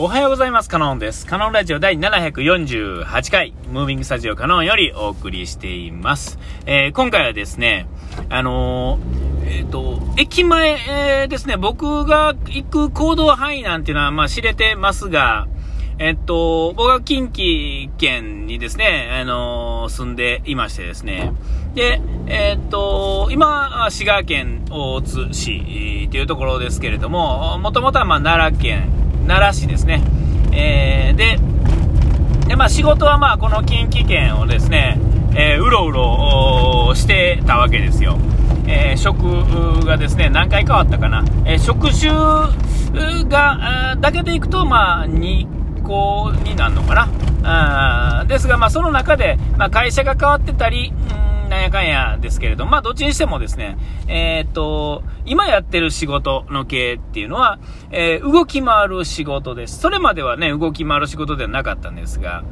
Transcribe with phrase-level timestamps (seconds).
[0.00, 0.68] おはようございます。
[0.68, 1.26] カノンです。
[1.26, 6.38] カノンラジオ第748回、ムービングスタジオカノンよりお送りしています。
[6.66, 7.88] えー、今回はですね、
[8.28, 15.48] あのー、えっ、ー、と、駅前、え、ですね、僕が行く行動範囲なんていうのは、まあ知れてますが、
[15.98, 21.32] えっと、僕は近畿圏にですね、あの住んでいましてですね、
[21.74, 30.02] で、えっと、今、滋賀県大津市というところですけれども、もともとはま奈良県、奈良市ですね。
[30.52, 31.38] えー、で、
[32.48, 34.98] でまあ、仕事はまあこの近畿圏をですね、
[35.36, 38.18] えー、うろうろしてたわけですよ。
[38.66, 41.24] えー、職がですね、何回変わったかな。
[41.44, 42.10] えー、職種
[43.28, 47.08] が、だけでいくと、まあ、2個になるのかな。
[48.20, 50.92] あですが、まあ、その中で、まあ、会社が変わってたり、
[51.22, 51.27] うん
[51.58, 53.76] なんやかんやですけれど、まあ、どっちにしてもですね、
[54.06, 57.58] えー、っと、今やってる仕事の系っていうのは、
[57.90, 59.80] えー、動き回る仕事です。
[59.80, 62.44] それまではね、動き回る仕事ではなかったんですが、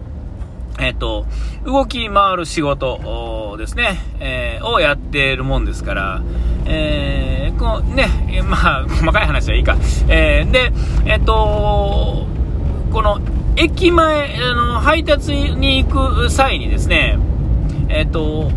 [0.79, 1.25] えっ、と、
[1.65, 6.23] 動き回る仕事ですね、えー、をやってるもんですから、
[6.67, 8.09] えー、こうね、
[8.43, 9.77] まあ、細かい話はいいか。
[10.09, 10.73] えー、で、
[11.07, 12.27] えっ、と、
[12.93, 13.21] この
[13.55, 17.19] 駅前、あの、配達に行く際にですね、
[17.89, 18.51] えっ、と、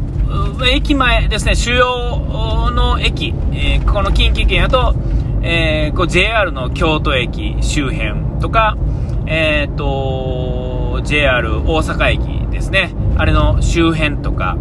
[0.68, 4.96] 駅前ですね、主要の駅、えー、この近畿圏だと、
[5.42, 8.78] えー、こう JR の京都駅周辺とか、
[9.26, 14.58] え、ー、と、JR 大阪駅ですね、あれの周辺とか、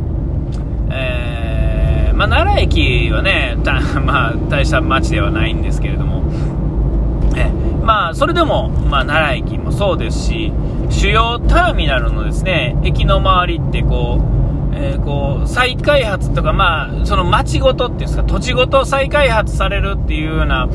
[0.90, 3.56] えー、まあ、奈良駅はね、
[4.04, 6.22] まあ、大した街ではないんですけれども、
[7.36, 7.50] え
[7.82, 10.52] まあ、それでも、まあ、奈良駅もそうですし、
[10.90, 14.20] 主要ターミナルのですね、駅の周りってこ
[14.72, 20.68] う、えー、こう、再開発とか、まあ、その町ごとっていうんですか、土地ごと再開発されるっていうような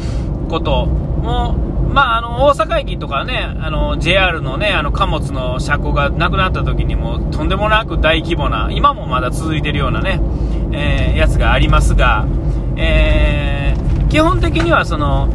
[0.50, 1.54] ことも、
[1.94, 10.20] まあ、あの、大阪駅とかね、あの、JR のね、あの、貨物の車庫がなくなった時にも、とんでもなく大規模な、今もまだ続いてるようなね、
[10.72, 12.26] えー、やつがありますが、
[12.76, 15.30] えー、基本的にはその、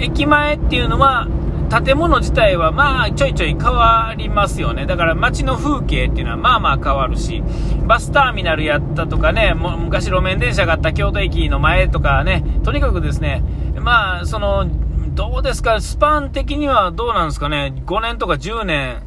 [0.00, 1.28] 駅前っていうのは、
[1.68, 4.86] 建物自体はまあちょいちょい変わりますよね。
[4.86, 7.42] だから街の風景っていうのはまあまあ変わるし、
[7.86, 13.42] バスターミナルやったとかね、も昔路面電車があった京都駅の前とかね、とにかくですね、
[13.80, 14.66] まあその、
[15.14, 19.02] どうですか、スパン的にはどうなんですかね、5年とか10年、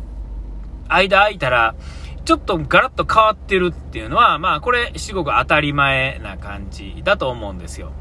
[0.89, 1.75] 間空いたら、
[2.25, 7.91] ちょっとガラッと変わってるっていうのは、まあこれ、至極当たり前な感じだと思うんですよ。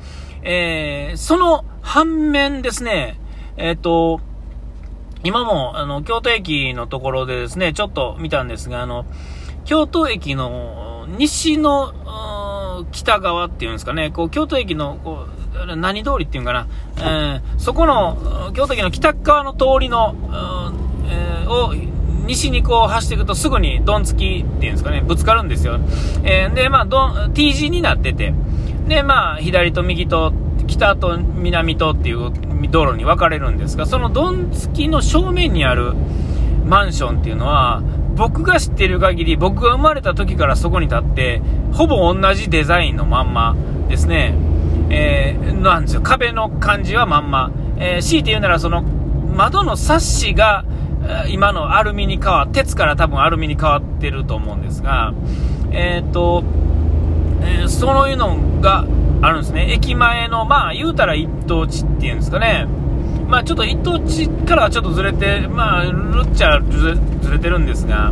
[0.43, 3.21] えー、その反面ですね、
[3.57, 4.21] えっ、ー、と、
[5.25, 9.05] 今も、あの、京都駅のところでですね、ちょっと見たんですが、あの、
[9.65, 11.93] 京都駅の西の、
[12.93, 15.27] 北側っていうんですかね、こう、京都駅の、こ
[15.67, 16.69] う、何通りっていうんかな、
[16.99, 20.15] えー、そこの、京都駅の北側の通りの、
[21.09, 21.75] えー、を、
[22.27, 25.81] 西にこう走っていくとすぐにドンつきっていうんですかね、ぶつかるんですよ。
[26.25, 28.35] えー、で、まあ、T 字になってて、
[28.87, 30.33] で、まあ、左と右と、
[30.69, 32.31] 北と南とっていう
[32.71, 35.95] 道路に分かれるんですが、そのドン付きの正面にある
[36.65, 37.83] マンションっていうのは、
[38.15, 41.43] 僕が知ってる限り、僕が生まれた時からそこに立って、
[41.73, 43.57] ほぼ同じデザインのまんま
[43.89, 44.35] ですね。
[44.91, 46.03] えー、なんですよ。
[46.03, 47.51] 壁の感じはまんま。
[47.79, 50.65] えー、強いて言うなら、その、窓のサッシが、
[51.29, 55.15] 今のアルミに変わ、鉄から多分アルミに変わってると思うんですが、
[55.71, 56.43] えっ、と、
[57.41, 58.85] えー、そういうのが
[59.21, 59.73] あるんですね。
[59.73, 62.67] 駅前の、まあ、言うたら一等地っていうんですかね。
[63.27, 65.91] まあ、ちょっと一等地からはちょっとずれて、まあ、ル
[66.23, 66.63] ッチャ
[67.23, 68.11] ずれてるんですが、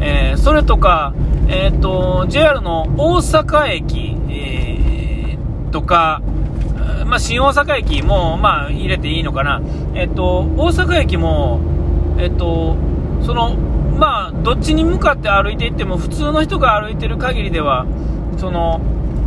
[0.00, 1.14] えー、それとか、
[1.48, 6.22] えっ、ー、と、JR の大阪駅、えー、とか、
[7.06, 9.60] まあ、新大阪駅も、まあ、入れていいのかな。
[9.94, 11.60] えっ、ー、と、大阪駅も、
[12.18, 12.76] えっ、と、
[13.22, 13.54] その、
[13.98, 17.86] まあ、どっちに向かって歩いていっても、普通の人が歩いてる限りでは、
[18.38, 18.80] その、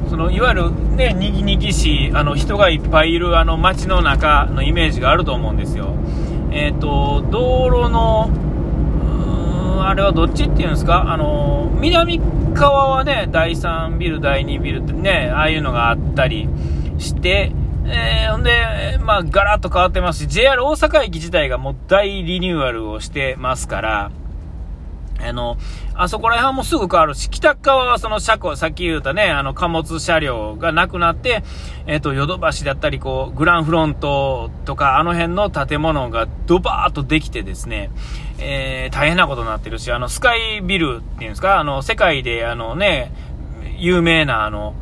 [0.10, 5.96] そのいわゆる、ね、にぎにぎしいあの人がいっぱいいるあの街の中のイメージがあると思うんですよ。
[6.52, 8.30] えーと、道路の
[9.88, 12.20] あれはどっちっていうんですか、あの南
[12.54, 16.50] 側はね第3ビル、第2ビルってねああいうのがあったり
[16.98, 17.52] して、
[17.86, 24.12] えー、ほんで、まあ、ガラッと変わってますし、JR 大阪駅自体がもう大リニューアルをしてますから、
[25.20, 25.58] あの、
[25.96, 31.44] あそこら辺はもうすぐ変わるし、北側はその車庫、さっき言うたね、あの貨物車両がなくなって、
[31.86, 37.90] えっ、と、ヨドバシだったり、こう、グランフロントとか、あの辺の建物がドバーッとできてですね、
[38.40, 43.12] えー、大変なことになってるし、あの、スカイビルっていうんですか、あの、世界であのね、
[43.78, 44.76] 有名なあの、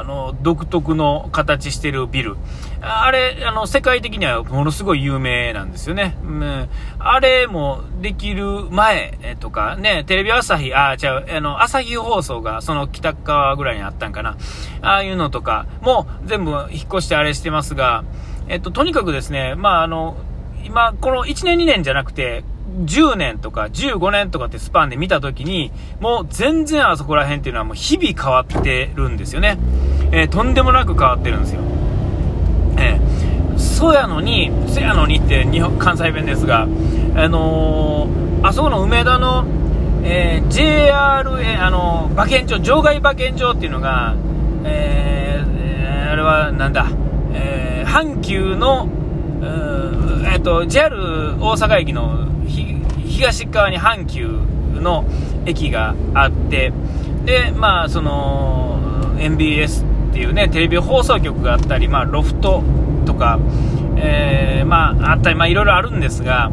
[0.00, 2.36] あの、独特の形してるビル。
[2.80, 6.16] あれ、あの、世界的にはものすごい有名なんですよね。
[6.22, 6.68] うん、
[6.98, 14.36] あれもできる前とか、ね、テレビ朝日、あ、違う、あの、朝日放送がその北側ぐらいにあったんかな。
[14.80, 18.04] ああいうのとかも全部引っ越してあれしてますが、
[18.48, 20.16] えっと、とにかくですね、まあ、あの、
[20.64, 22.44] 今、この1年2年じゃなくて、
[22.84, 29.58] 10年とか15年とかってスパンで見たときに、もう全然あそこら辺っていうのはもう日々変わってるんですよね。
[30.12, 31.60] えー、とんでもなく変わってるんですよ。
[32.78, 39.44] えー、そうやのに、そやのにって日本関西弁ですが、あのー、あそこの梅田の、
[40.02, 44.14] えー、JRA、あの馬券場、場外馬券場っていうのが、
[44.64, 46.86] えー、あれはなんだ、
[47.32, 48.88] え、阪急の、
[50.32, 50.96] えっと、JR
[51.40, 52.29] 大阪駅の
[53.20, 54.26] 東側に阪急
[54.80, 55.04] の
[55.44, 56.72] 駅があって、
[57.26, 58.80] で、まあ、その、
[59.18, 62.62] MBS っていうね、テレビ放送局があったり、まあ、ロフト
[63.04, 63.38] とか、
[63.98, 66.50] えー、まあ、あったり、まあ、いろいろあるんですが、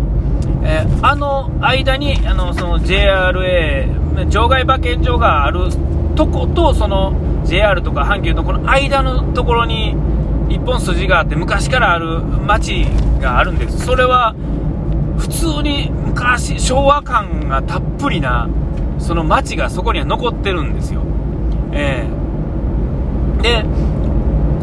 [0.62, 5.70] えー、あの間に、あの、その JRA、場外馬券場がある
[6.18, 7.14] とこと、その
[7.46, 9.96] JR とか阪急のこの間のところに、
[10.50, 12.88] 一本筋があって、昔からある街
[13.22, 13.86] があるんです。
[13.86, 14.36] それは、
[15.18, 18.50] 普通に昔、昭和感がたっぷりな、
[18.98, 21.02] その街がそこには残ってるんですよ。
[21.72, 23.64] えー、で、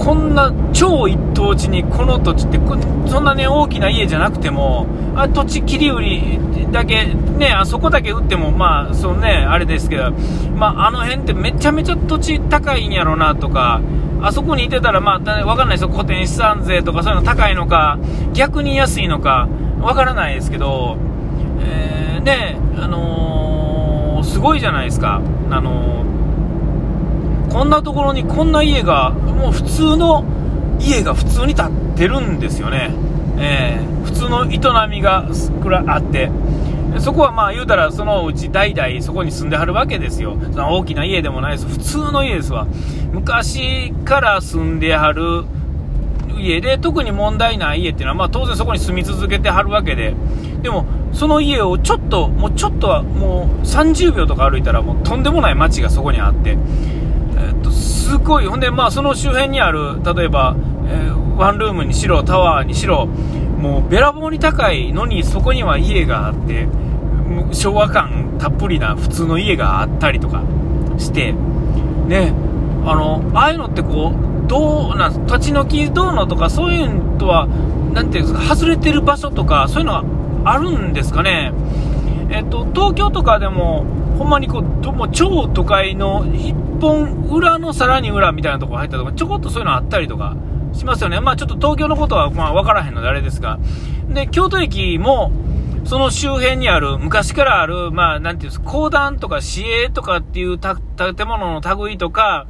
[0.03, 2.59] こんな超一等地にこの土地って
[3.07, 6.41] そんなね大きな家じゃなくてもあ土地切り売り
[6.73, 13.81] だけねあそこだけ売ってもまあそうねあれですけどまああの辺ってめちゃめちゃ土地高いんやろなとか
[14.21, 17.99] あそこにいてたらまあわかんないですよ固定資産税とかそういうの高いのか
[18.33, 19.49] 逆に安いのか
[19.81, 20.97] わからないですけど、
[21.61, 25.21] えー、ね、あのー、すごいじゃないですか。
[25.51, 30.25] あのー、こんなところにこんな家が、もう普通の
[30.81, 32.91] 家が普通に建ってるんですよね。
[33.39, 34.59] えー、普通の営
[34.89, 35.27] みが
[35.87, 36.31] あって、
[36.99, 40.37] そこはまあ言うたらそのうち代々そこに住んではるわけですよ。
[40.53, 41.67] その大きな家でもないです。
[41.67, 42.67] 普通の家ですわ。
[43.13, 45.45] 昔から住んではる
[46.39, 50.15] 家で、特に問題ない家っていうのは、まあ当然そこに住み続けてはるわけで、
[50.63, 50.85] でも、
[51.15, 56.59] その家をちょっと、もうちょっとは、もう30秒とか歩いたら、もうとんでもない街がそこにあって、
[57.39, 60.57] えっと、すごい、ほんで、まあその周辺にある、例えば、
[60.87, 66.67] えー、ワンルームにしろ、タワーにしろ、もうべらぼうに高いのに、そこには家があって、
[67.53, 70.43] 昭和感たっぷりな普通の家があったりとか
[70.99, 71.33] して、
[72.07, 72.33] ね、
[72.85, 77.47] あの、ああいうのってこう、どうなん立ち退き道路とかそういうのとは、
[77.93, 80.05] なていうんですか、外れてる場所とか、そういうのは
[80.45, 81.53] あるんですかね。
[82.31, 83.85] えっと、東京とかでも、
[84.19, 90.37] ほんまにこう、ども超都会の一本裏のさらに裏みたいなとこ入ったとか、ちょこっとそういうのあったりとか
[90.73, 91.21] しますよね。
[91.21, 93.59] まあちょっと東京のことはまあ分からへんのであれですが。
[94.09, 95.33] で、京都駅も、
[95.85, 100.75] その周辺にある、昔からある、まあ、なんていうんですか、公団とか市営とかっていう建
[101.27, 102.47] 物の類とか、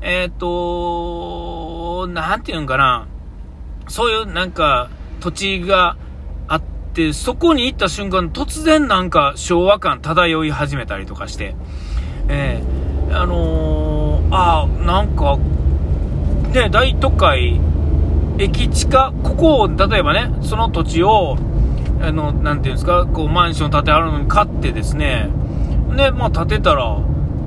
[0.00, 3.06] えっ、と、なんていうんかな、
[3.86, 4.90] そういうなんか
[5.20, 5.96] 土地が
[6.94, 11.56] あって、そこに行った瞬間、突然なんか昭和感漂い始めたりとかして、
[12.28, 15.36] えー、あのー、あなんか、
[16.52, 17.60] ね、大都会、
[18.38, 21.36] 駅地下、ここを、例えばね、その土地を、
[22.00, 25.28] あの、なていうんですか、こう、マンション建てあるのに買ってですね、
[25.96, 26.96] で、まあ、建てたら、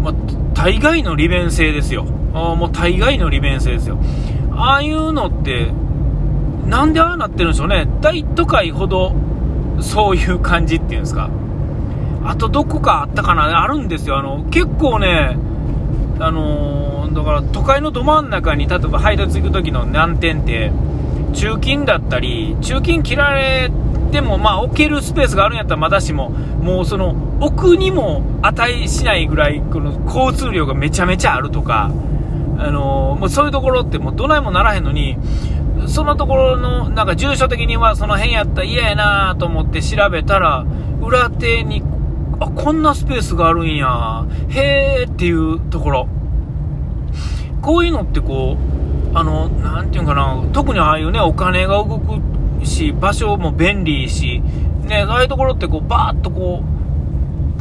[0.01, 0.13] まあ、
[0.53, 2.05] 大概の利便性ですよ。
[2.33, 3.97] あもう大概の利便性ですよ。
[4.51, 5.71] ああいうのって、
[6.65, 7.87] なんでああなってるんでしょうね。
[8.01, 9.15] 大都会ほど、
[9.81, 11.29] そういう感じっていうんですか。
[12.25, 14.17] あとどこかあったかなあるんですよ。
[14.17, 15.37] あの、結構ね、
[16.19, 20.71] あのー、だから都会のど真ん中に、例えば配達行く時の難点って、
[21.33, 23.71] 中勤だったり、中勤切られ
[24.11, 31.91] ても、まあ、置けるスペースがあるんやったらまだしも、もうその、奥にも値しないぐらい、この交通量がめちゃめちゃあるとか、
[32.59, 35.17] あのもうそういうところってもうどないもならへんのに、
[35.87, 40.65] そのところの、なんか住所的にはその辺やったら嫌やなと思って調べたら、
[41.01, 41.81] 裏手に、
[42.39, 46.07] あ、こんなスペースがあるんや、へーっていうところ。
[47.61, 48.57] こういうのってこ
[49.13, 54.41] う、あの、なんていうかな、特にああいうね、お金が動くし、場所も便利し、
[54.83, 56.63] ね、ああいうところってこう、バーっとこ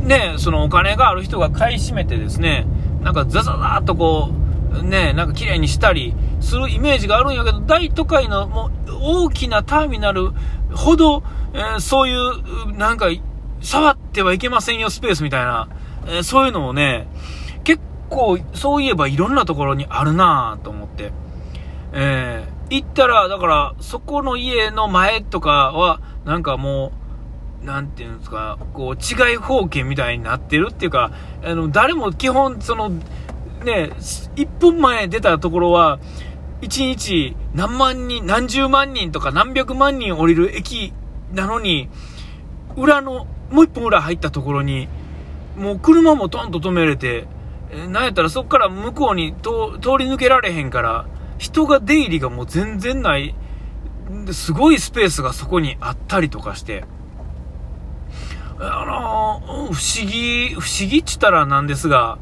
[0.02, 2.66] う、ね、そのお金がある人が買い占めてですね、
[3.02, 4.45] なんかザザザーっとこう、
[4.82, 8.90] ね、なんか綺麗にしたりするイメージがあるんやけど、大都会のもう
[9.26, 10.32] 大きなターミナル
[10.72, 11.22] ほど、
[11.54, 13.08] えー、そういう、なんか、
[13.60, 15.68] 触ってはいけませんよスペースみたいな、
[16.06, 17.08] えー、そういうのをね、
[17.64, 17.80] 結
[18.10, 21.12] 構、そういえばいろんなところにあるなぁと思って。
[21.92, 26.92] え行ったら、だから、そこの家の前とかは、なんかも
[27.62, 31.12] う、なんていうんですか、こう、違い方形みたいになってるっていうか、
[31.44, 32.90] あの、誰も基本、その、
[33.64, 33.90] ね、
[34.36, 35.98] 1分前出たところは、
[36.62, 40.92] 1日何万人、何十万人とか何百万人降りる駅
[41.32, 41.88] なのに、
[42.76, 44.88] 裏の、もう一本裏入ったところに、
[45.56, 47.26] もう車もトンと止めれて、
[47.88, 49.48] なんやったらそこから向こうに通
[49.98, 51.06] り抜けられへんから、
[51.38, 53.34] 人が出入りがもう全然ない、
[54.32, 56.84] すごいスペースがそこにあったりとかして、
[58.58, 62.18] あのー、不思議、不思議っちったらなんですが、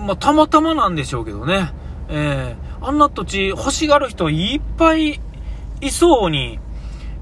[0.00, 1.72] まあ、たまたまなんでしょうけどね。
[2.08, 5.20] えー、あんな土地欲しがる人いっぱい
[5.80, 6.58] いそうに、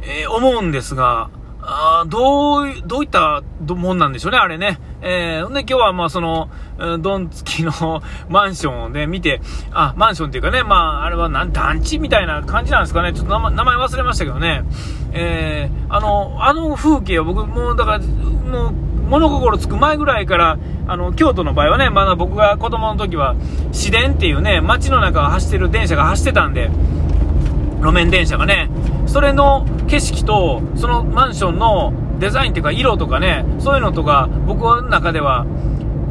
[0.02, 1.30] えー、思うんですが、
[1.64, 4.80] あどう、どういったもんなんでしょうね、あれね。
[5.00, 6.50] えー、で、今日はまあその、
[6.98, 9.40] ドン付きの マンションをね、見て、
[9.72, 13.12] あ、マンションっていうかね、まあ、あれはなん、団地みたいな感じなんですかね。
[13.12, 14.64] ちょっと名前忘れましたけどね。
[15.12, 23.36] えー、あの、あの風景を僕、もうだから、もう、物心つく前ぐらいから、あの、京都の場合はね、まだ僕が子供の時は、
[23.70, 26.70] 市電っていうね、街の中を走ってる電車が走ってたんで、
[27.82, 28.70] 路面電車がね、
[29.06, 35.44] それの景色と、そのマンションのデザインっていうか色とかね、そういうのとか、僕の中では、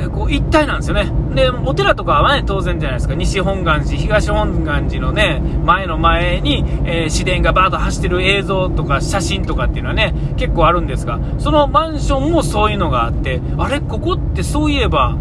[0.09, 1.11] こう一体なんですよね。
[1.35, 3.15] で、お寺とかはね、当然じゃないですか。
[3.15, 15.17] 西本願寺、東本願寺のね、前の前に、えー、市電がバーッと走ってる映像とか写真とかっていうのはね、結構あるんですが、そのマンションもそういうのがあって、あれ、ここってそういえば、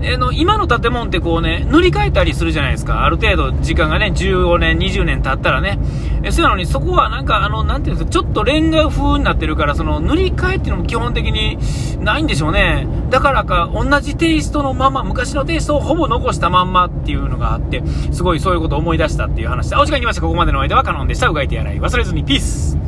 [0.00, 3.04] えの今の建物ってこうね、塗り替えたりするじゃないですか。
[3.04, 5.78] ある程度時間がね、15年、20年経ったらね。
[6.22, 11.58] えそうなのに、そこはなんか、あの、なていうんですか、ちょっとレンガ風になってるから、その塗り替えっていうのも基本的に
[12.00, 12.86] ないんでしょうね。
[13.10, 20.22] だからか、同じテイストのまま、昔のテイストをほぼ残したまんまっていうのがあって、すごいそういうことを思い出したっていう話で、お時間来ました。
[20.22, 21.28] ここまでの間はカノンでした。
[21.28, 22.87] うがいてやらい忘れずに、ピース